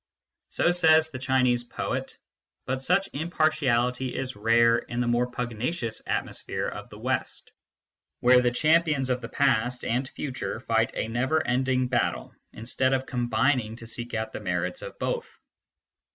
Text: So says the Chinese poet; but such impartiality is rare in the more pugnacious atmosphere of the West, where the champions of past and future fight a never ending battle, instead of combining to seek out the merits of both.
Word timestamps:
So 0.49 0.71
says 0.71 1.11
the 1.11 1.19
Chinese 1.19 1.63
poet; 1.63 2.17
but 2.65 2.81
such 2.81 3.09
impartiality 3.13 4.15
is 4.15 4.35
rare 4.35 4.79
in 4.79 4.99
the 4.99 5.05
more 5.07 5.29
pugnacious 5.29 6.01
atmosphere 6.07 6.67
of 6.67 6.89
the 6.89 6.97
West, 6.97 7.51
where 8.19 8.41
the 8.41 8.49
champions 8.49 9.11
of 9.11 9.21
past 9.31 9.85
and 9.85 10.09
future 10.09 10.59
fight 10.61 10.89
a 10.95 11.07
never 11.07 11.45
ending 11.45 11.87
battle, 11.87 12.33
instead 12.51 12.93
of 12.95 13.05
combining 13.05 13.75
to 13.75 13.85
seek 13.85 14.15
out 14.15 14.33
the 14.33 14.39
merits 14.39 14.81
of 14.81 14.97
both. 14.97 15.37